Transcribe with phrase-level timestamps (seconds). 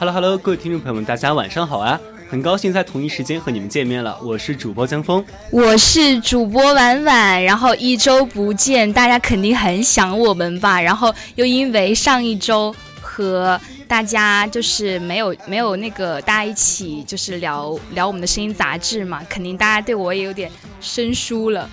[0.00, 2.00] Hello Hello，各位听众朋友们，大家晚上好啊！
[2.30, 10.80] 很高兴在同一时间和你们见面了，我是主播江峰，我是主播婉婉，然后一周不见，大家肯定很想我们吧？
[10.80, 20.48] 然后又因为上一周和大家就是没有没有那个大家一起就是聊聊我们的声音杂志嘛，肯定大家对我也有点
[20.80, 21.68] 生疏了。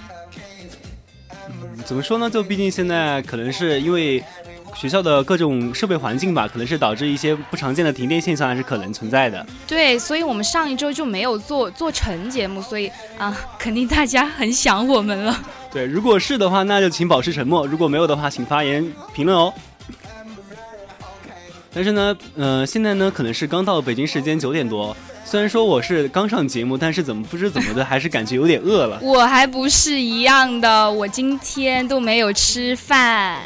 [1.48, 2.28] 嗯，怎么说呢？
[2.28, 4.24] 就毕竟现在可能是因为。
[4.76, 9.44] 学校的各种设备环境吧，可能是导致一些不常见的停电现象，还是可能存在的。
[9.66, 15.42] 对，所以我们上一周就没有做做成节目，所以啊，肯定大家很想我们了。
[15.72, 19.54] 对，如果是的话，那就请保持沉默；如果没有的话，请发言评论哦。
[21.74, 24.96] 但是呢，呃，现在呢，可能是刚到北京时间九点多。
[25.26, 29.00] 虽然说我是刚上节目，但是怎么不知怎么的，还是感觉有点饿了。
[29.02, 33.42] 我还不是一样的，我今天都没有吃饭。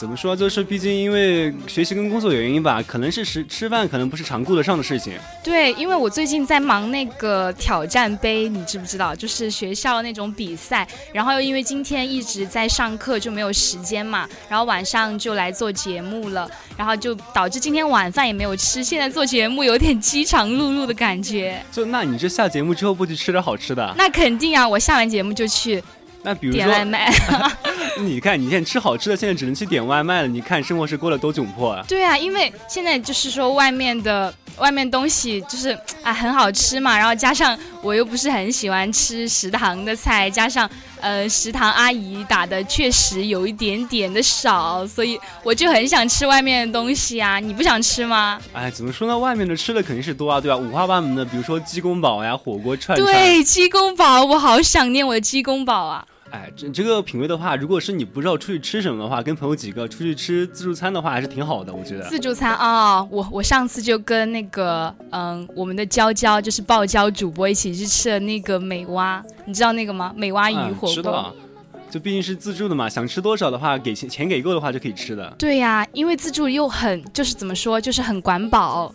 [0.00, 0.34] 怎么说？
[0.34, 5.12] 就是毕竟因为学习跟工作原因吧，可能是吃吃饭可能不是常顾得上的事情。
[5.44, 9.14] 对，因为我最近在忙那个挑战杯，你知不知道？
[9.14, 14.26] 就是学校那种比赛，然后又因为今天一直在上课，就没有时间嘛。
[14.48, 18.82] 然后晚上就来做节目了，然后就导致今天晚饭也没有吃。
[18.82, 21.62] 现在做节目有点饥肠辘辘的感觉。
[21.70, 23.94] 就那你这下节目之后不去吃点好吃的？
[23.98, 25.82] 那肯定啊，我下完节目就去。
[26.22, 27.12] 那比如说点外卖，
[28.00, 30.28] 你看你现在吃好吃的，现在只能去点外卖了。
[30.28, 31.84] 你看生活是过得多窘迫啊！
[31.88, 35.70] 对啊，因为现在就是说外面的外面东西就是
[36.02, 40.68] 啊很好吃嘛，然后加上我又不是很喜欢吃食堂的菜，加上
[41.00, 47.38] 呃食堂阿姨打的确实有一点点的少，所以我就很想吃外面的东西啊！
[47.38, 48.40] 你不想吃吗？
[48.52, 49.18] 哎，怎么说呢？
[49.18, 50.56] 外面的吃的肯定是多啊，对吧？
[50.56, 52.96] 五花八门的，比如说鸡公煲呀、火锅串。
[52.98, 56.04] 对，鸡公煲，我好想念我的鸡公煲啊！
[56.30, 62.04] 哎，这这个品味的话，如果是你不知道出去吃什么的话，跟朋友几个出去吃自助餐的话，还是挺好的，我觉得。
[62.08, 70.12] 自助餐啊，我我上次就跟那个嗯，我们的娇娇就是爆娇主播一起去吃了那个美蛙，你知道那个吗？
[70.16, 70.92] 美蛙鱼火锅。
[70.92, 71.34] 知道。
[71.90, 75.28] 就毕竟是自助的嘛，想吃多少的话，给钱钱给够的话就可以吃的。
[75.36, 78.94] 对呀，因为自助又很就是怎么说，就是很管饱。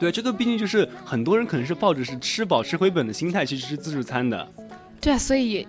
[0.00, 4.48] 对，这个毕竟就是很多人可能是抱着是吃饱吃回本的心态去吃自助餐的。
[5.02, 5.68] 对啊，所以。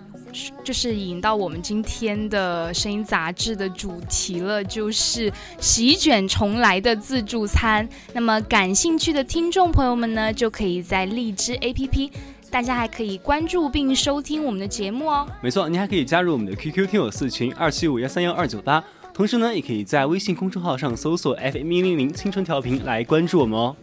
[0.63, 7.87] 就是引到我们今天的声音杂志的主题了，就是席卷重来的自助餐。
[8.13, 12.11] 那么感兴趣的听众朋友们呢，就可以在荔枝 APP，
[12.49, 15.27] 大家还可以关注并收听我们的节目哦。
[15.41, 23.75] 没错，您还可以加入我们的 QQ 听友四群二七五幺三幺二九八，同时呢，也可以在微信公众号上搜索 FM 一零零青春调频来关注我们哦。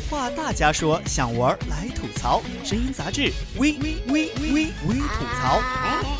[0.00, 6.17] 话大家说，想玩来吐槽，声音杂志微微微微微吐槽。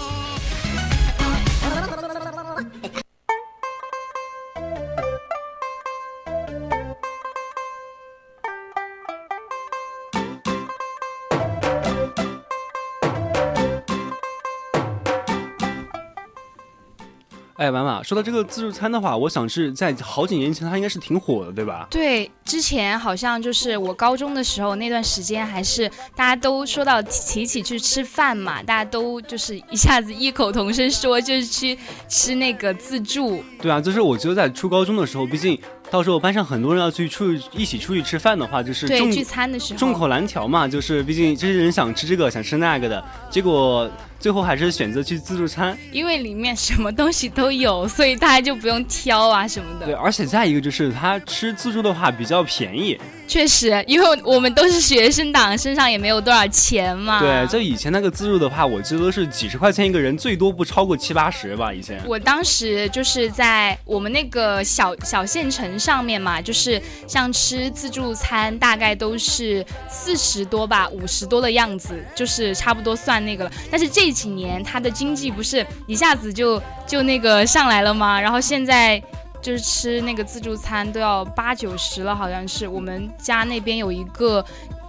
[17.59, 21.89] 哎，婉婉，说到这个自助餐的话，我想是在好几年前，它应该是挺火的，对吧？
[21.91, 31.77] 对，之前好像就是我高中的时候那段时间，还是大家都说到提起去吃饭嘛，大家都就是一下子异口同声说，就是去
[32.07, 33.43] 吃那个自助。
[33.61, 35.61] 对啊，就是我觉得在初高中的时候，毕竟
[35.91, 45.77] 到时候班上很多人要去出去一起出去吃饭的话，就是聚餐的时候，众口难调嘛，就是毕竟这些人想吃这个想吃那个的，结果最后还是选择去自助餐。
[45.93, 52.99] 因为里面什么东西都有，所以大家就不用挑啊什么的对，而且再一个就是他吃自助的话比较便宜。
[53.27, 57.21] 确实，因为我们都是学生党，身上也没有多少钱嘛。
[57.21, 61.71] 对，就以前那个自助的话，我记得都是几十块钱一个人，最多不超过七八十吧。
[61.71, 62.01] 以前。
[62.07, 73.53] 我当时就是在我们那个小小县城上面嘛，就是像吃自助餐，大概都是四十多吧，五十多的样子，就是差不多算那个了。
[73.71, 78.21] 但是这几年他的经济不是一下子就就那个上来了吗？
[78.21, 79.03] 然后现在。
[79.41, 84.45] 就是吃那个自助餐都要八九十了，好像是我们家那边有一个，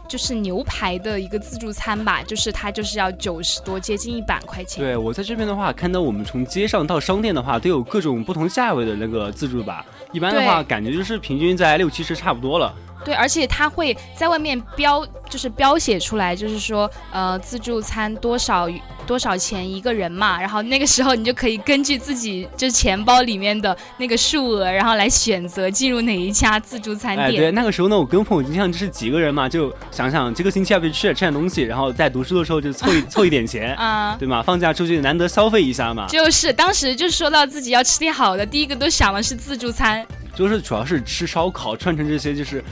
[0.07, 4.83] 就是牛排的一个自助餐吧，就是它就是要九十多，接近一百块钱。
[4.83, 9.86] 对我在这边的话，看到我们从街上到商店的话，都有各种不同价位的那个自助吧。
[10.12, 12.74] 一般的话，感觉就是平均在六七十差不多了。
[13.03, 18.67] 对，而且他会在外面标，就是标写出来，就是说，呃，自助餐多少
[19.07, 20.39] 多少钱一个人嘛。
[20.39, 34.43] 然后那个时候你就可以根据自己就是钱包里面的那个数额，然后来选择进入哪一家自助餐哎，对，那个时候呢，我跟朋友经常就是几个人嘛，就想想这个星期要不要去吃点东西，然后在读书的时候就凑一 凑一点钱，啊、对嘛？
[34.43, 40.05] 放假出去难得消费一下嘛，就是当时就说到自己要吃点好的，第一个都想的是自助餐，
[40.35, 42.63] 就是主要是吃烧烤、串串这些，就是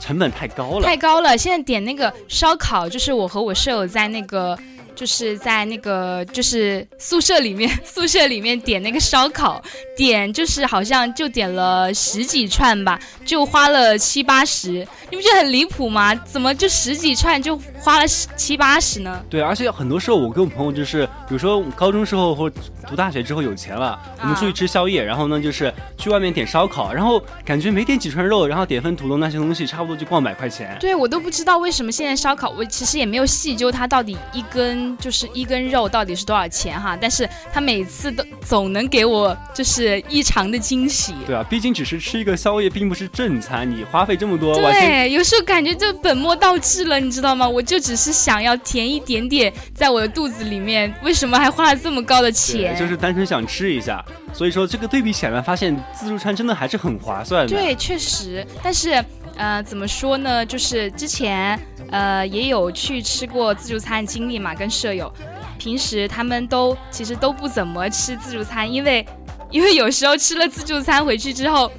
[0.00, 0.96] 成本太高了太。
[0.96, 1.36] 高了。
[1.38, 4.58] 现在点那个烧烤，就是我和我舍友在那个。
[4.96, 9.60] 就是在那个就是宿舍里面， 宿舍里面点那个烧烤，
[9.96, 12.96] 点就是好像就点了十几串吧，
[13.26, 16.14] 就花了七八十，你不觉得很离谱吗？
[16.14, 19.22] 怎么就十几串就花了十七八十呢？
[19.28, 22.48] 对，而且很多时候我跟我朋友就是，比如说高中时候或
[22.88, 30.74] 读大学之后有钱了，我们出去吃宵夜，然后呢就是去外面点烧烤，然后感觉没点几串肉，然后点份土豆那些东西，差不多就逛百块钱。
[30.80, 41.14] 对我都不知道为什么现在烧烤，我其实也没有细究它到底一根就是一根肉到底是多少钱哈，但是他每次都总能给我就是异常的惊喜。
[41.26, 47.46] 对啊，毕竟只是吃一个宵夜，并不是正餐，你花费这么多，对，有时候感觉就本末倒置了，你知道吗？
[47.46, 52.78] 我就只是想要填一点点在我的肚子里面，为什么还花了这么高的对钱？
[52.78, 54.04] 就是单纯想吃一下。
[54.32, 57.54] 所以说这个对比起来，发现自助餐真的还是很划算的。
[57.54, 59.04] 对，确实，但是
[59.36, 60.44] 呃，怎么说呢？
[60.44, 61.58] 就是之前
[61.90, 65.12] 呃也有去吃过自助餐经历嘛，跟舍友，
[65.58, 69.06] 平时他们都其实都不怎么吃自助餐，因为
[69.50, 71.70] 因为有时候吃了自助餐回去之后。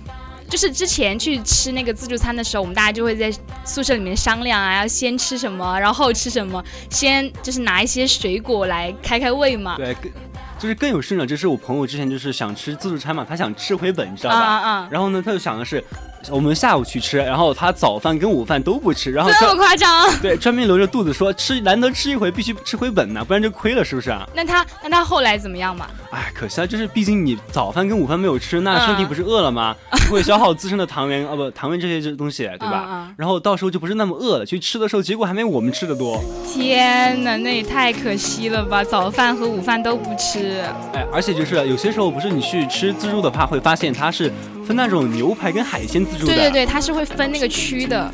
[0.50, 3.31] 就是之前去吃那个自助餐的时候，我们大家就会在
[3.65, 9.75] 宿舍里面商量啊，要先吃什么，然后后吃什么，先就是拿一些水果来开开胃嘛。
[9.77, 10.12] 对，更
[10.57, 14.45] 就是更有甚者，就是我朋友之前就是想吃自助餐嘛，他想吃回本，你知道啊吧？
[14.45, 14.88] 啊啊！
[14.89, 15.83] 然后呢，他就想的是，
[16.31, 20.07] 我们下午去吃，然后他早饭跟午饭都不吃，然后这么夸张？
[20.22, 24.27] 对专门留着肚子说吃难得吃一回，必须吃回本呢，不然就亏了，是不是啊？
[24.33, 25.88] 那他那他后来怎么样嘛？
[26.12, 29.75] 哎，可惜啊，就是毕竟你早饭跟午饭没有吃，那嗯身体不是饿了吗？
[30.10, 32.86] 会消耗自身的糖原，啊不，糖原这些这东西，对吧？
[32.88, 36.21] 嗯嗯然后到时候就不是那么饿了，去吃的时候结果还没我们吃的多。
[36.51, 38.83] 天哪，那也太可惜了吧！
[38.83, 40.62] 早饭和午饭都不吃。
[40.94, 44.31] 哎，而且就是有些时候不是你去吃自助的话，会发现它是
[44.66, 46.34] 分那种牛排跟海鲜自助的。
[46.34, 48.12] 对对对，它是会分那个区的。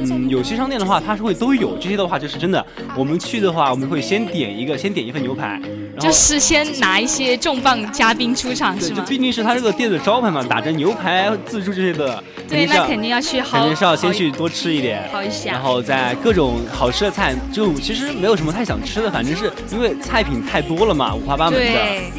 [0.00, 2.64] 嗯，有些商店的话，它是会都有，这些的话就是真的。
[2.94, 5.60] 我们去的话，我们会先点一个，先点一份牛排，
[5.98, 9.00] 就是先拿一些重磅嘉宾出场，是吗？
[9.00, 15.02] 就毕竟是他这个店的招牌嘛，打着牛排自助这些的，对，那肯定要去好肯好，定是要先去多吃一点。
[15.10, 15.52] 好一下。
[15.52, 21.66] 然后在各种好吃的菜，就其实没有什么太想吃的，反正是因为菜品太多了嘛，五花八门的。
[21.66, 22.12] 对，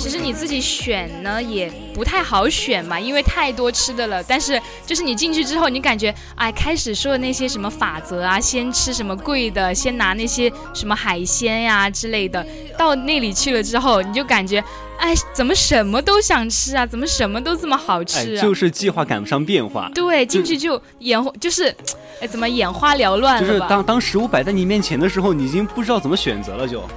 [0.00, 4.22] 其实你自己选呢也不太好选嘛，因为太多吃的了。
[4.24, 12.44] 但是就是你进去之后，你感觉哎，开始说的那些什么法则啊，先吃什么贵的，先拿那些什么海鲜呀、之类的，
[12.78, 14.64] 到那里去了之后，你就感觉
[14.98, 16.86] 哎，怎么什么都想吃啊？
[16.86, 18.42] 怎么什么都这么好哎吃，啊？
[18.42, 19.90] 就是计划赶不上变化。
[19.94, 21.74] 对，进去就眼就是，
[22.20, 23.60] 哎，怎么眼花缭乱就是？
[23.68, 26.80] 当当食物摆在你面前的时候，你已经不知道怎么选择了就。
[26.80, 26.88] 啊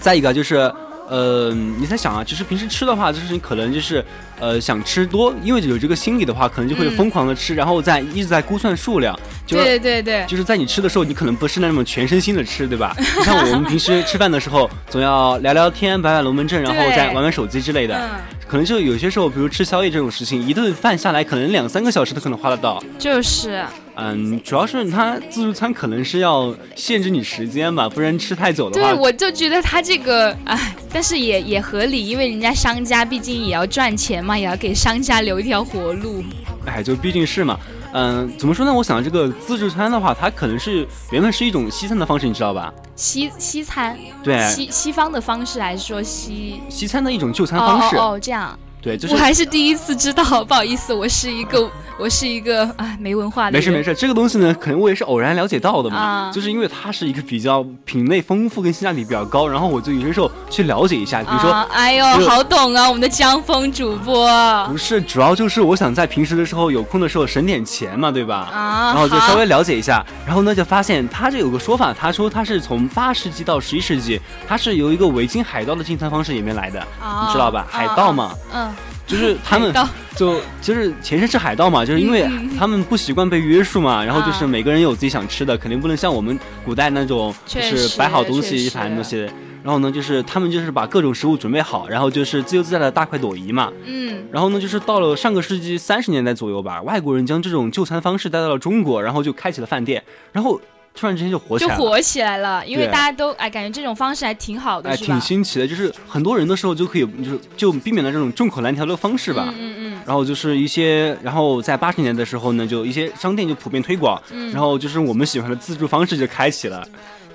[0.00, 0.72] 再一个就是，
[1.08, 4.04] 呃，你在想啊，就是平时吃的话，就是你可能就是，
[4.40, 12.94] 呃，想吃多，因为有这个心理的话，可能就会嗯疯狂的吃，然后再一直在估算数量，就是对对对对，就是在你吃的时候，你可能不是那种全身心的吃，对吧？
[12.98, 17.94] 你像我们平时吃饭的时候，总要聊聊天、摆摆龙门阵，然后再玩玩手机之类的。
[17.96, 18.10] 嗯，
[18.48, 22.82] 可能就有些时候，比如吃宵夜这种事情，一顿饭下来，可能两三个小时都可能花得到。
[22.98, 23.62] 就是。
[23.94, 36.24] 嗯，主要是它自助餐可能是要限制你时间吧，不然吃太久的话对，，我就觉得他这个，哎，但是也也合理，因为人家商家毕竟也要赚钱嘛，也要给商家留一条活路。
[36.64, 37.58] 哎，就毕竟是嘛。
[37.94, 38.72] 嗯，怎么说呢？
[38.72, 42.72] 我想这个自助餐的话，它可能是原本是一种西餐的方式，你知道吧？
[42.96, 43.94] 西西餐，
[44.24, 47.96] 对，西西方的方式，还是说西西餐的一种就餐方式。
[47.96, 48.58] 哦哦哦，这样。
[48.80, 51.70] 对，就是我还是第一次知道，不好意思，我是一个
[52.02, 53.52] 我是一个啊没文化的人。
[53.52, 61.52] 没事没事，这个东西呢，可能我也是偶然了解到的嘛，啊就是因为它是一个比较品类丰富跟性价比比较高，然后我就有些时候去了解一下，比如说。
[61.52, 64.26] 啊，哎呦，好懂啊，我们的江峰主播
[64.66, 68.48] 不是，主要就是我想在平时的时候有空的时候省点钱嘛，对吧？
[68.52, 77.64] 啊，然后就稍微了解一下，然后呢就发现他这有个说法，他说他是从八世纪到十一世纪，他是由一个维京海盗的进餐方式里面来的，啊你知道吧？
[77.70, 78.74] 海盗嘛，嗯，
[79.12, 79.70] 就是他们
[80.16, 82.26] 就就是前身是海盗嘛，就是因为
[82.58, 89.28] 他们不习惯被约束嘛，然后就是啊每个人有自己想吃的，肯定不能像我们古代那种就是摆好东西一盘东西。
[89.62, 93.70] 然后呢，就是他们就是把各种食物准备好，然后就是自由自在的大快朵颐嘛。
[93.84, 100.02] 嗯，然后呢，就是到了上个世纪三十年代左右吧，外国人将这种就餐方式带到了中国，然后就开启了饭店，
[100.32, 100.60] 然后
[100.94, 101.76] 突然之间就火起来了。
[101.76, 105.20] 就火起来了，因为大家都哎感觉这种方式还挺好的，挺？
[105.20, 109.46] 新奇的，就是很多人的时候就可以，就是就避免了这种众口难调的方式吧。
[109.48, 116.86] 嗯嗯嗯然后就是一些，然后在八十年代的时候呢，就一些商店就普遍推广，嗯，然后就是我们喜欢的自助方式就开启了。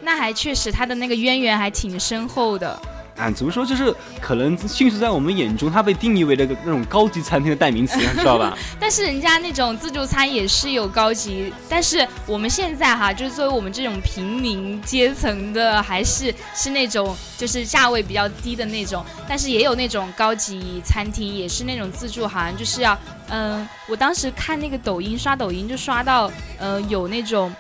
[0.01, 2.79] 那还确实它的那个渊源还挺深厚的。
[3.17, 8.55] 啊，怎么说，就是可能迅速在我们眼中，它被定义为那个那种高级餐厅的代名词，你知道吧？
[8.79, 22.95] 但是人家那种自助餐也是有高级，但是我们现在哈，就是作为我们这种平民阶层的，还是是那种就是价位比较低的那种，但是也有那种高级餐厅，也是那种自助，好像就是要，
[23.29, 27.51] 嗯、我当时看那个抖音刷抖音就刷到，呃，有那种。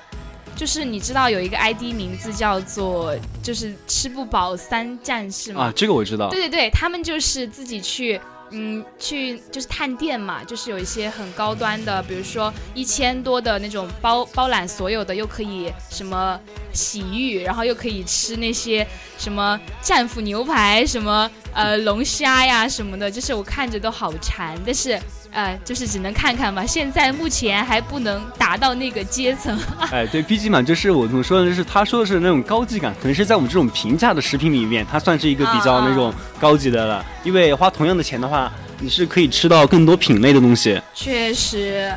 [0.57, 5.65] 就是你知道有一个 ID 名字叫做就是吃不饱三战士吗？
[5.65, 6.29] 啊，这个我知道。
[6.29, 16.39] 对对对，他们就是自己去，嗯，去就是探店嘛，就是有一些很高端的，比如说一千多的那种包包揽所有的，又可以什么
[16.73, 18.85] 洗浴，然后又可以吃那些
[19.19, 24.99] 什么战斧牛排，什么呃龙虾呀什么的，就是我看着都好馋，但是。
[25.37, 26.65] 呃，就是只能看看吧。
[26.65, 29.55] 现在目前还不能达到那个阶层。
[29.91, 31.45] 哎，对，毕竟嘛，就是我怎么说呢？
[31.47, 37.05] 就是他说的是那种高级感，可能是在我们这种平价的食品里面，它算是一个比较那种高级的了。
[37.23, 40.81] 因为花同样的钱的话，你是可以吃到更多品类的东西。
[40.95, 41.93] 确实，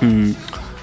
[0.00, 0.34] 嗯，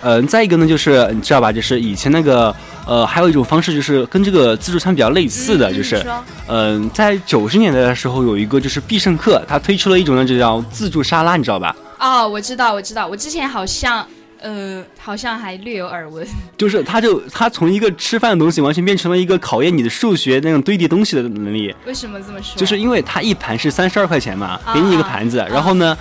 [0.02, 1.52] 呃，再一个呢，就是你知道吧？
[1.52, 2.54] 就是以前那个，
[2.86, 6.06] 呃，还有一种方式，就是跟这个自助餐比较类似的，嗯就是
[6.48, 11.76] 嗯、在九十年代的时候，有一个就是必胜客，它推出了一种呢，就叫自助沙拉，你知道吧？
[12.00, 14.04] 哦，我知道，我知道，我之前好像，
[14.40, 16.28] 呃，好像还略有耳闻。
[16.58, 21.74] 就是他就他从一个吃饭的东西，完全变成了一个考验你的数学那种堆叠东西的能力。
[21.86, 22.58] 为什么这么说？
[22.58, 25.96] 就是因为它一盘是三十二块钱嘛，啊给你一个盘子，然后呢，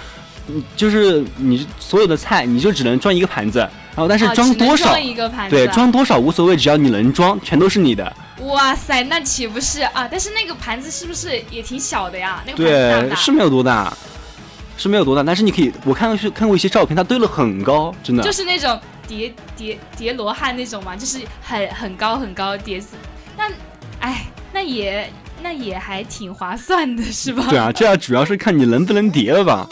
[0.49, 8.13] 嗯就是你所有的菜你就只能装一个盘子，然后但是装多少，装一个盘子对，啊装多少无所谓，只要你能装，全都是你的。
[8.43, 10.09] 哇塞，那岂不是啊？
[10.11, 12.43] 但是那个盘子是不是也挺小的呀？
[12.47, 13.17] 那个盘子大不对，大？
[13.17, 13.93] 是没有多大，
[14.79, 18.23] 是没有多大，但是你可以，我看过去看过一些照片，它堆了很高，真的。
[18.23, 22.97] 就是那种叠叠叠罗汉那种嘛，就是很很高很高的叠死。
[23.37, 23.45] 那，
[24.01, 27.45] 哎，那也那也还挺划算的，是吧？
[27.51, 29.69] 对啊，这要主要是看你能不能叠了吧。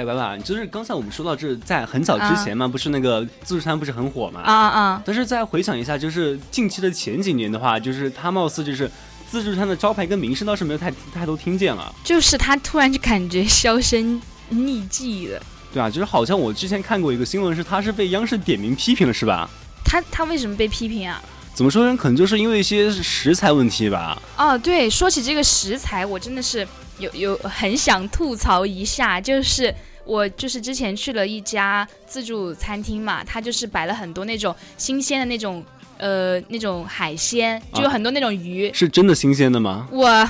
[0.00, 4.40] 哎，婉婉，就是刚才我们说到这，在很早之前嘛，不是那个自助餐不是很火嘛？
[4.40, 8.90] 啊啊，但是再回想一下，就是近期的前几年的话，就是它貌似就是
[9.30, 11.94] 自助餐的招牌跟名声倒是没有太太多听见了。
[12.02, 15.42] 就是他突然就感觉销声匿迹了。
[15.70, 19.50] 对啊，就是好像我之前看过一个新闻，是他是被央视点名批评了，是吧？
[19.84, 21.22] 他他为什么被批评啊？
[21.52, 21.94] 怎么说呢？
[21.94, 24.20] 可能就是因为一些食材问题吧。
[24.38, 26.66] 哦，对，说起这个食材，我真的是
[26.98, 35.64] 有有很想吐槽一下，就是我就是之前去了一家自助餐厅嘛，它就是摆了很多那种新鲜的那种
[35.98, 38.70] 呃那种海鲜，就有很多那种鱼。
[38.72, 39.86] 是真的新鲜的吗？
[39.92, 40.28] 我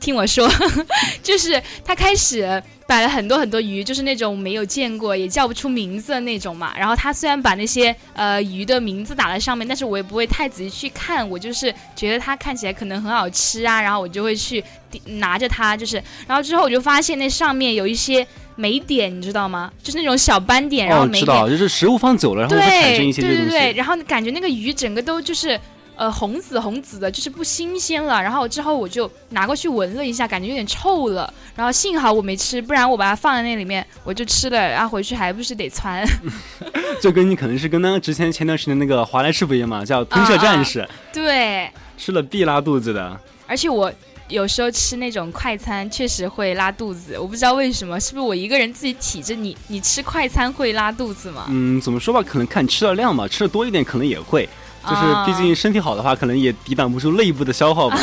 [0.00, 0.46] 听我说，
[1.22, 6.74] 就是他开始摆了很多很多鱼，就是那种没有见过也叫不出名字的那种嘛。
[6.76, 14.62] 然后他虽然把那些呃鱼的名字打在上面，但是我也不会太仔细去看，我就是觉得它看起来可能很好吃啊，然后我就会去
[15.06, 19.70] 拿着它，就是，然后之后我就发现那上面有一些霉点，你知道吗？
[19.82, 21.20] 就是那种小斑点，然后哦，霉点。
[21.20, 23.72] 知道，就是食物放久了，然后会产生一些这对对对。
[23.72, 25.58] 然后感觉那个鱼整个都就是
[25.96, 28.22] 呃红紫红紫的，就是不新鲜了。
[28.22, 31.32] 然后之后我就拿过去闻了一下，感觉有点臭了。
[31.56, 36.06] 然后幸好我没吃，不然我把它放在那里面，我就吃了，然后回去还不是得窜。
[37.02, 41.68] 就跟你可能是跟那个之前前段时间那个华莱士不一样嘛，叫喷射战士，对，
[41.98, 43.20] 吃了必拉肚子的。
[43.46, 43.92] 而且我。
[44.28, 49.34] 有时候吃那种快餐确实会拉肚子，我不知道为什么，是不是我一个人自己体质？
[49.34, 51.46] 你你吃快餐会拉肚子吗？
[51.50, 54.48] 嗯，怎么说吧，可能看吃的量吧，吃的多一点可能也会。
[54.86, 57.98] 就是啊毕竟身体好的话，可能也抵挡不住内部的消耗吧。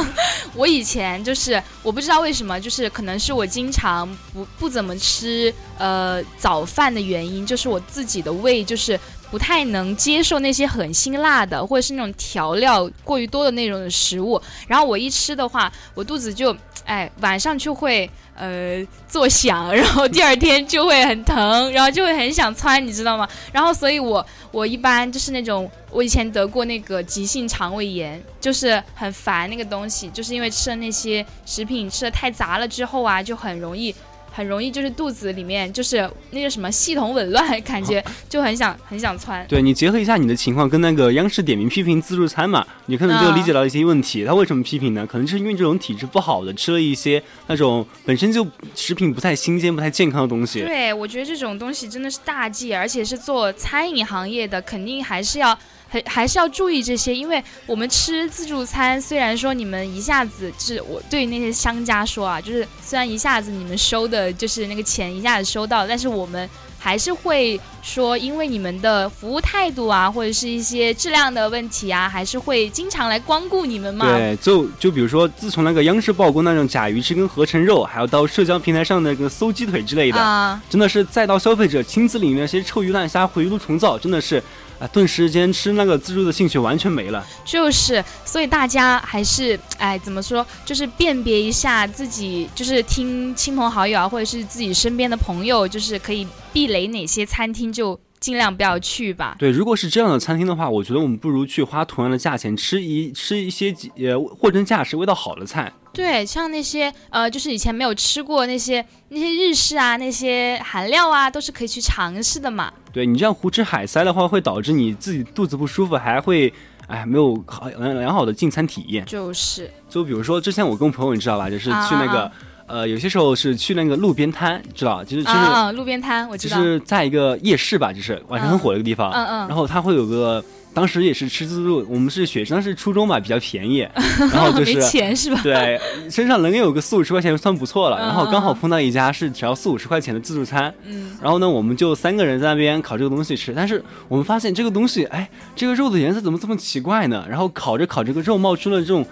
[0.52, 23.28] 我以前就是我不知道为什么，就是可能是我经常不不怎么吃呃早饭的原因，就是我自己的胃就是不太能接受那些很辛辣的或者是那种调料过于多的那种食物，然后我一吃的话，我肚子就哎晚上就会呃作响，然后第二天就会很疼，然后就会很想窜，你知道吗？
[23.52, 33.94] 然后所以我我一般就是那种我以前得过那个急性肠胃炎，就是很烦那个东西，就是因为吃了那些食品吃的太杂了之后啊，就很容易。
[34.36, 39.46] 很容易就是肚子里面就是那个什么系统紊乱，感觉 就很想很想窜。
[39.48, 44.26] 对你结合一下你的情况，跟那个央视点名批评自助餐嘛，你可能就理解到一些问题。
[44.26, 45.06] 他为什么批评呢？
[45.06, 50.60] 可能就是因为这种体质不好的，吃了一些那种本身就食品不太新鲜、不太健康的东西。
[50.60, 74.06] 对，我觉得这种东西真的是大忌，而且是做餐饮行业的，肯定还是要还还是要注意这些，因为我们吃自助餐，虽然说你们一下子就是我对于那些商家说啊，就是虽然一下子你们收的就是那个钱一下子收到，但是我们还是会说，因为你们的服务态度啊，或者是一些质量的问题啊，还是会经常来光顾你们嘛。
[74.06, 84.42] 对，就就比如说，自从那个央视曝光那种假鱼翅跟合成肉，还有到社交平台上的那个搜鸡腿之类的，啊，真的是再到消费者亲自领那些臭鱼烂虾、回炉重造，真的是
[84.78, 87.24] 啊，顿时间吃那个自助的兴趣完全没了。
[87.44, 99.36] 就是，所以大家还是，哎，怎么说，就是辨别一下自己，就是听亲朋好友啊，或者是自己身边的朋友，就是可以避雷哪些餐厅，就尽量不要去吧。
[99.38, 105.72] 对，如果是这样的餐厅的话，我觉得我们不如去花同样的价钱吃一吃一些几呃货真价实、味道好的菜。
[105.96, 112.70] 对，像那些呃，就是以前没有吃过那些那些日式啊，那些韩料啊，都是可以去尝试的嘛。
[112.92, 116.52] 对你这样胡吃海塞的话，会导致你自己肚子不舒服，还会
[116.86, 119.06] 哎没有好良良好的进餐体验。
[119.06, 122.32] 就是就比如说之前我跟我朋友，你知道吧，就是去那个、啊
[122.68, 126.58] 呃有些时候是去那个路边摊，知道，就是就是、啊啊，路边摊我知道。
[126.58, 130.44] 就是在一个夜市吧，就是晚上很火的一个地方，嗯嗯然后它会有个。
[130.76, 133.78] 当时也是吃自助，我们是学生，是初中嘛，比较便宜，
[134.30, 135.40] 然后就没是钱是吧？
[135.42, 137.96] 对，身上能有个四五十块钱算不错了。
[137.96, 143.54] 嗯然后刚好碰到一家是只要四五十块钱的自助餐，嗯，然后呢，我们就三个人在那边烤这个东西吃。
[143.54, 147.24] 但是我们发现这个东西，哎，这个肉的颜色怎么这么奇怪呢？
[147.26, 149.02] 然后烤着烤着，这个肉冒出了这种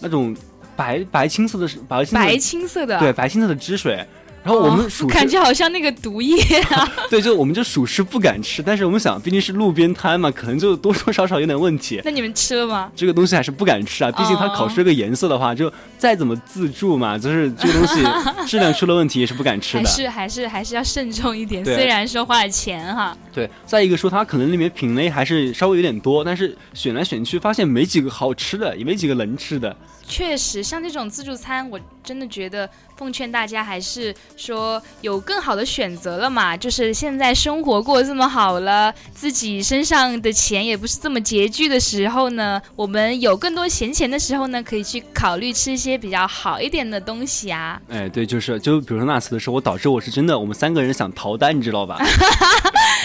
[0.00, 0.36] 那种
[0.76, 2.98] 白白青色的白青色的白青色的。
[2.98, 4.06] 对白青色的汁水。
[4.44, 6.88] 然后我们感觉好像那个毒液啊。
[7.08, 12.00] 对，就我们就属实不敢吃，但是我们想，毕竟是路边摊嘛，可能就多多少少有点问题。
[12.04, 12.92] 那你们吃了吗？
[12.94, 18.02] 这个东西还是不敢吃啊，毕竟它烤出这个颜色的话，就再怎么自助嘛，就是这个东西
[18.46, 19.84] 质量出了问题也是不敢吃的。
[19.84, 23.16] 还是还是还是要慎重一点，虽然说花了钱哈。
[23.32, 29.74] 对，再一个说它可能里面品类还是稍微有点多，但是选来选去发现没几个好吃的，也没几个能吃的。
[30.06, 47.80] 确实，像这种自助餐，我真的觉得奉劝大家还是说有更好的选择了嘛，就是现在生活过这么好了，自己身上的钱也不是这么拮据的时候呢，我们有更多闲钱的时候呢，可以去考虑吃一些比较好一点的东西啊。
[47.88, 51.98] 哎，对，就是就比如说那次的时候，我导致我是真的，我们三个人想逃单，你知道吧？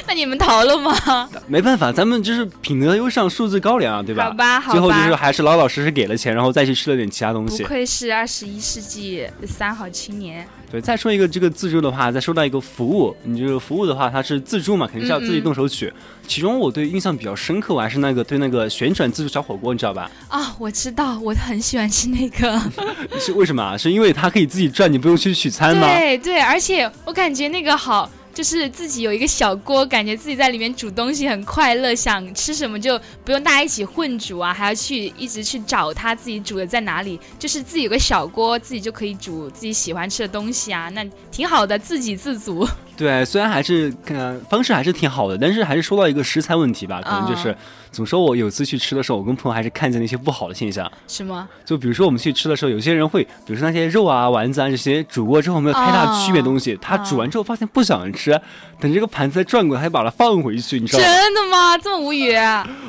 [0.09, 1.29] 那你们逃了吗？
[1.45, 4.25] 没办法，咱们就是品德优上，素质高良啊，对吧？
[4.25, 4.71] 好吧，好吧。
[4.71, 7.61] 最后就是还是老老实实给了钱，然后再去吃了点其他东西。
[7.61, 10.47] 不愧是二十一世纪的三好青年。
[10.71, 15.93] 对，再说一个这个自助的话，再说到一个服务，你这个服务的话，它是自助嘛，肯定是要自己动手取。
[16.27, 20.09] 其中我对印象比较深刻，我还是那个对那个旋转自助小火锅，你知道吧？
[20.27, 22.59] 啊，我知道，我很喜欢吃那个。
[23.19, 23.77] 是为什么啊？
[23.77, 25.87] 是因为它可以自己转，你不用去取餐吗？
[25.87, 28.09] 对对，而且我感觉那个好。
[28.39, 37.19] 就是自己有一个小锅，感觉自己在里面煮东西很快乐，想吃什么就不用大家一起混煮啊，还要去一直去找他自己煮的在哪里。
[37.37, 42.65] 就是自己有个小锅，自己就可以煮自己喜欢吃的东西啊，那挺好的，自给自足。
[42.99, 47.55] 对，虽然还是看方式还是挺好的，但是还是说到一个食材问题吧，可能就是
[47.91, 50.91] 怎么说，我有次去吃的时候，我跟朋友还是看见了一些不好的现象。
[51.07, 51.47] 什么？
[51.63, 58.37] 就比如说我们去吃的时候，有些人会，比如说那些肉啊、丸子啊这些煮过之后没有太大区别东西，他煮完之后发现不想吃，
[58.81, 61.05] 等这个盘子再转过来，还把它放回去，你知道吗？
[61.05, 61.77] 真的吗？
[61.77, 62.35] 这么无语？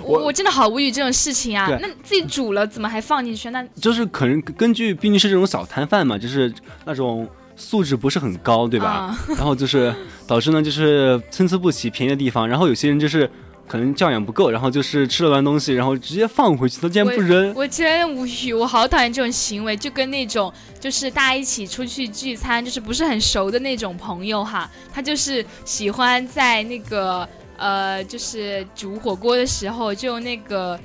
[0.03, 1.68] 我我真的好无语这种事情啊！
[1.81, 3.49] 那自己煮了怎么还放进去？
[3.51, 6.53] 那就是可能根据毕竟是这种小摊贩嘛，就是
[6.85, 7.29] 那种。
[7.61, 9.16] 素质不是很高，对吧？
[9.37, 9.94] 然后就是
[10.27, 13.31] 导致呢，就是参差不齐，便宜的地方，然后有些人就是
[13.68, 17.55] 可能教养不够，然后就是吃了完东西，然后直接放回去，他竟然不扔。
[17.55, 30.81] 我真无语，我好讨厌这种行为，就跟那种就是大家一起出去聚餐，就是不是很熟的那种朋友哈，他就是喜欢在那个呃，就是煮火锅的时候就那个。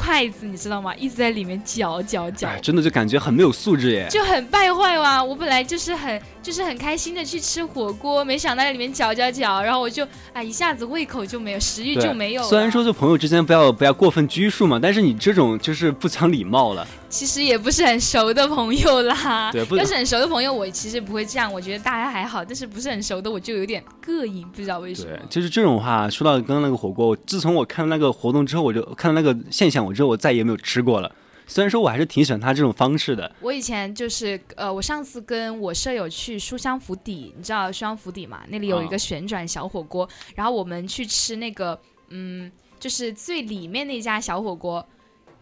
[0.00, 0.94] 筷子你知道吗？
[0.96, 5.22] 一直在里面搅搅搅，真的就感觉很没有素质耶，就很败坏哇！
[5.22, 12.42] 我本来就是很就是很开心的去吃火锅，没想到在里面搅搅搅，然后我就啊一下子胃口就没有，食欲就没有。
[12.44, 16.86] 虽然说就朋友之间不要不要过分拘束嘛，但是你这种就是不讲礼貌了。
[17.08, 21.52] 其实也不是很熟的朋友啦，对，要是很熟的朋友，我其实不会这样。
[21.52, 25.08] 我觉得大家还好，但是不是很熟的，我就有点膈应，不知道为什么。
[25.08, 26.08] 对，就是这种话。
[26.08, 31.10] 说到刚刚那个火锅，自从我看到那个活动之后，我就看到那个现象，我之后我再也没有吃过了。
[31.50, 33.34] 虽然说我还是挺喜欢他这种方式的。
[33.40, 38.42] 我以前就是呃，我上次跟我舍友去书香府邸，你知道书香府邸嘛？
[38.48, 41.76] 那里有一个旋转小火锅，然后我们去吃那个
[42.10, 44.86] 嗯，就是最里面那家小火锅。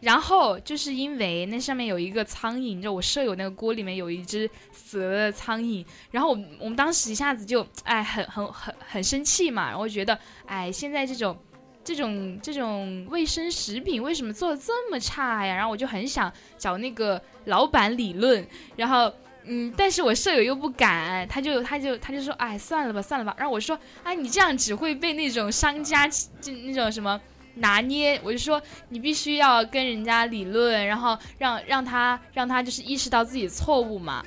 [0.01, 10.17] 然后就是因为那上面有一个苍蝇，就我舍友那个锅里面有一只死了的苍蝇，然后我我们当时一下子就哎很很很很生气嘛，然后觉得
[10.47, 11.37] 哎现在这种
[11.89, 15.55] 这种这种卫生食品为什么做的这么差呀？
[15.55, 18.47] 然后我就很想找那个老板理论，
[18.77, 19.11] 然后
[19.45, 27.19] 嗯，但是我舍友又不敢，他就他就他就说哎算了吧算了吧，然后我说哎你这样只会被那种商家就那种什么。
[27.61, 34.25] 拿捏，我就说你必须要跟人家理论，然后让让他让他就是意识到自己错误嘛。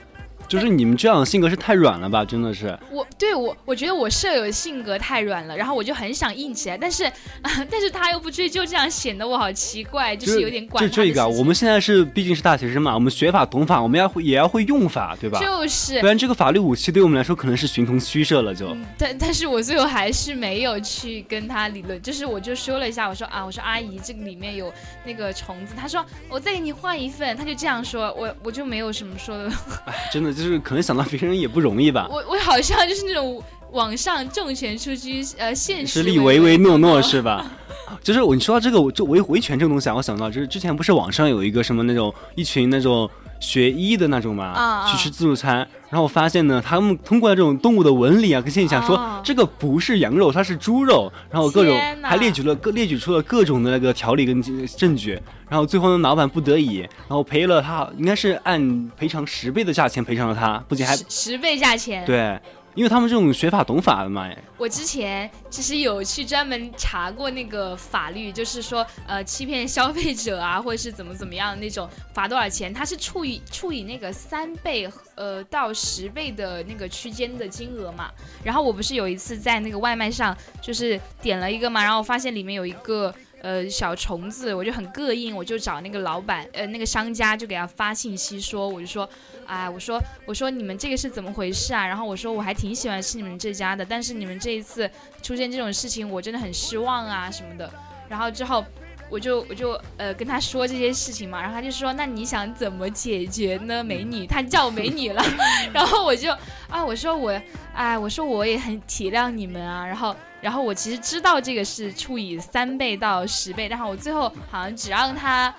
[0.52, 2.24] 就是你们这样的性格是太软了吧？
[2.28, 2.78] 真的是。
[2.92, 7.10] 我对我我觉得我舍友性格太软了，然后我就很想硬起来，但是
[7.72, 10.84] 但是他又不追究，这样显得我好奇怪，就是有点管。
[10.84, 15.40] 就这个，我们现在是毕竟是大学生嘛，我们学法懂法，我们要会也要会用法，对吧？
[15.40, 16.02] 就是。
[16.02, 18.76] 不然这个法律武器对我们来说可能是形同虚设了，就。
[18.98, 24.74] 但但是我最后还是没有去跟他理论，就是我就说了一下，我说啊，我说阿姨，这个里面有
[25.06, 29.50] 那个虫子，他说我再给你换一份，他就这样说，我我就没有什么说的。
[29.86, 31.22] 哎，真的就是可能想到别。
[31.22, 32.08] 人也不容易吧？
[32.10, 33.42] 我我好像就是那种
[33.74, 37.46] 网上重拳出击，呃，现实里唯唯诺诺是吧？
[38.02, 43.08] 就是我你说到这个，我就维维权这个东西啊，我想到就是之前不是网上有一个什么那种一群那种
[43.40, 54.42] 学医的那种嘛，去吃自助餐，然后我发现呢，他们通过这种动物的纹理啊跟现象，说这个不是羊肉，它是猪肉，然后各种还列举了各列举出了各种的那个条例跟
[54.78, 62.40] 证据，然后最后呢，老板不得已，然后赔了他，应该是按赔偿十倍的价钱赔偿了他，不仅还十倍价钱，对。
[62.74, 72.74] 因为他们这种学法懂法的嘛，我之前其实有去专门查过那个法律，就是说，呃，欺骗消费者啊，或者是怎么怎么样那种，罚多少钱？
[72.74, 78.10] 它是处以处以那个三倍呃到十倍的那个区间的金额嘛。
[78.44, 83.14] 然后我不是有一次在那个外卖上就是点了一个嘛，然后我发现里面有一个。
[83.42, 89.10] 呃，小虫子，我就很膈应，我就找那个老板，呃，那个商家就给他发信息说，我就说，
[89.48, 91.88] 哎，我说，我说你们这个是怎么回事啊？
[91.88, 94.90] 然后我说我还挺喜欢吃你们这家的，但是你们这一次
[95.24, 97.72] 出现这种事情，我真的很失望啊什么的。
[98.08, 98.64] 然后之后
[99.10, 104.28] 我就我就呃跟他说这些事情嘛，然后他就说那你想怎么解决呢，美女？
[104.28, 105.24] 他叫我美女了，
[105.74, 106.32] 然后我就
[106.70, 107.42] 啊我说我
[107.74, 115.54] 哎我说我也很体谅你们啊，然后然后我其实知道这个是处以三倍到十倍，然后我最后好像只让他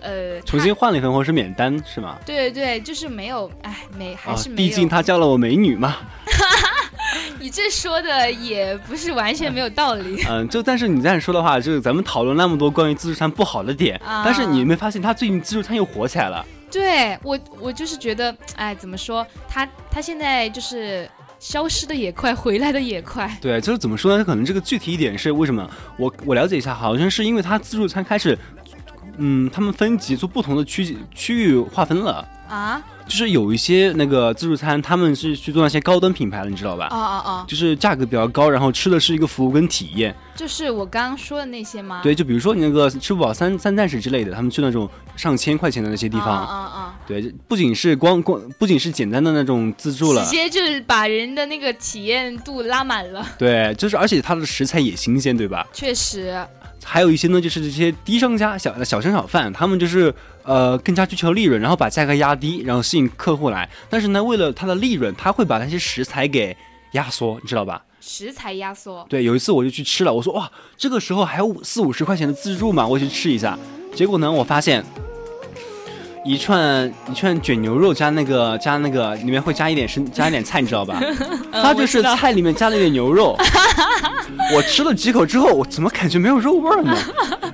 [0.00, 2.16] 呃重新换了一份或者是免单是吗？
[2.24, 5.96] 对对对，就是没有哎没还啊是，没有，毕竟他叫了我美女嘛。
[7.38, 10.22] 你这说的也不是完全没有道理。
[10.28, 16.44] 嗯，就但是你这样说的话，就是咱们讨论那么多关于自助餐不好的点，啊但是你有没有发现他最近自助餐又火起来了？
[16.70, 23.30] 对我，我就是觉得，哎，怎么说，他他现在就是消失的也快，回来的也快。
[23.40, 24.24] 对，就是怎么说呢？
[24.24, 25.68] 可能这个具体一点是为什么？
[25.96, 28.38] 我我了解一下，好像是因为它自助餐开始，
[29.18, 32.26] 嗯，他们分级做不同的区区域划分了。
[32.48, 36.86] 啊就是有一些那个自助餐，他们是去做那些高端品牌的，你知道吧？
[36.86, 37.44] 啊啊啊！
[37.46, 40.12] 就是价格比较高，然后吃的是一个服务跟体验。
[40.34, 42.00] 就是我刚刚说的那些吗？
[42.02, 46.98] 对，就比如说你那个吃不饱三三站式之类的，他们去那种上千块钱的那些地啊方，啊啊！
[47.06, 53.24] 对，不仅是光光，不仅是简单的那种自助了直，接就是把人的那个体验度拉满了。
[53.38, 55.64] 对，就是而且它的食材也新鲜，对吧？
[55.72, 56.44] 确实，
[56.88, 63.68] 还有一些呢，就是这些低商家、小小商小贩，他们就是呃更加追求利润，然后把价格压低，然后吸引客户来。
[63.90, 66.56] 但是呢，为了他的利润，他会把那些食材给
[66.92, 67.82] 压缩，你知道吧？
[68.00, 69.04] 食材压缩。
[69.08, 73.58] 对，有一次我就去吃了，我说哇，这个时候还有四五十块钱的自助嘛，我去吃一下。
[73.92, 74.84] 结果呢，我发现
[76.26, 81.00] 一串一串卷牛肉加那个加那个里面会加一点生加一点菜，你知道吧？
[81.52, 83.36] 它就是菜里面加了一点牛肉。
[84.52, 86.96] 我吃了几口之后，我怎么感觉没有肉味儿呢？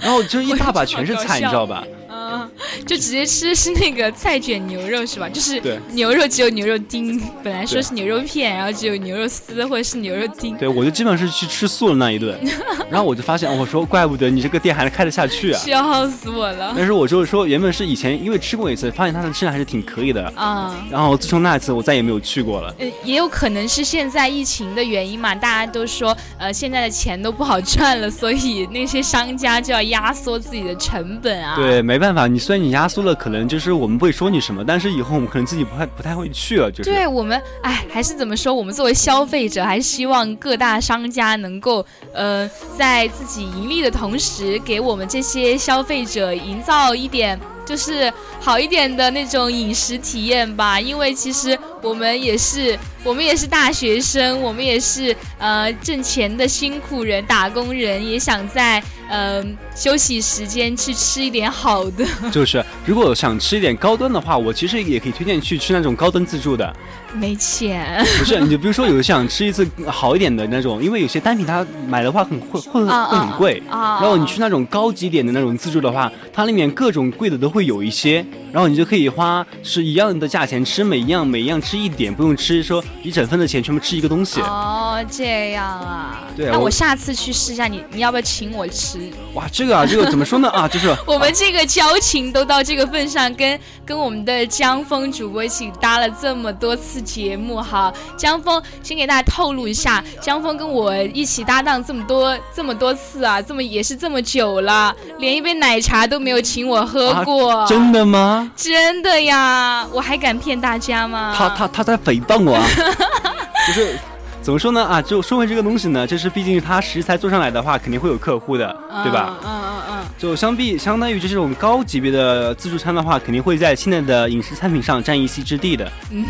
[0.01, 1.85] 然后就一大把全是菜，你知道吧？
[2.33, 2.51] 嗯，
[2.87, 5.29] 就直接吃是那个菜卷牛肉是吧？
[5.29, 10.57] 就是对牛肉只有牛肉丁，本来说是牛肉片，然后只有牛肉丝或者是牛肉丁。
[10.57, 12.39] 对，我就基本上是去吃素的那一顿。
[12.91, 15.59] 然后我就发现，我说怪不得你这个店还能开得下去啊！
[15.65, 20.23] 笑死我了但是我就是说，原本是以前因为吃过一次，发现它的质量还是挺可以的。
[20.37, 20.75] 啊！
[20.91, 22.75] 然后自从那一次，我再也没有去过了。
[22.79, 31.57] 呃，也有可能是现在疫情的原因嘛，大家都说，呃，现在的钱都不好赚了，所以那些商家就要压缩自己的成本啊。
[31.57, 36.85] 对，没办法，啊你虽然你压缩了，可能就是我们不会说你什么，但是以后我们可能自己不太不太会去了，就。
[36.85, 38.55] 对我们，哎，还是怎么说？
[38.55, 50.81] 我们作为消费者，还是希望各大商家能够，呃，在自己盈利的同时，给我们这些消费者营造一点就是好一点的那种饮食体验吧。
[50.81, 62.07] 因为其实我们也是，我们也是大学生，我们也是呃挣钱的辛苦人、打工人，也想在呃休息时间去吃一点好的。
[62.31, 66.75] 就是，如果想吃一点高端的话，我其实也可以推荐去吃那种高端自助的。
[67.15, 73.63] 没钱不是，你就比如说有想吃一次好一点的那种，因为有些单品它买的话很会会很贵。
[73.69, 73.99] 啊！
[74.01, 84.41] 然后你去那种高级点的那种自助的话，它里面各种贵的都会有一些，然后你就可以花是一样的价钱吃每一样，每一样吃一点，不用吃说一整份的钱全部吃一个东西。
[84.41, 86.25] 哦，这样啊。
[86.37, 88.99] 对那我下次去试一下你，你要不要请我吃？
[89.35, 97.93] 哇，这个啊，这个怎么说呢啊，就是 我们这个交情都到这个份上，跟跟我们的江峰主播一起搭了这么多次节目哈。
[98.17, 107.51] 江峰先给大家透露一下，江峰跟我一起搭档这么多这么多次啊，这么也是这么久了，连一杯奶茶都没有请我喝过。
[107.51, 108.51] 啊真的吗？
[108.57, 111.35] 真的呀，我还敢骗大家吗？
[111.37, 112.67] 他他他在诽谤我啊！
[113.67, 113.99] 就是
[114.41, 115.01] 怎么说呢啊？
[115.01, 119.39] 就说回这个东西呢，就是毕竟它食材做上来的话，肯定会有客户的，对吧？
[119.45, 125.91] 嗯嗯嗯就相比相当于这种高级别的自助餐的话，肯定会在现在的饮食餐品上占一席之地的。
[126.11, 126.25] 嗯，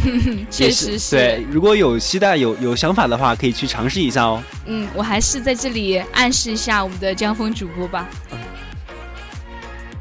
[0.50, 1.16] 确实是。
[1.16, 4.42] 对，如果有期待、有有想法的话，可以去尝试一下哦。
[4.66, 8.08] 嗯，我还是在这里暗示一下我们的江峰主播吧。
[8.30, 8.38] 嗯